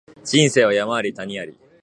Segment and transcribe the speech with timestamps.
[0.25, 1.55] 人生は山あり谷あり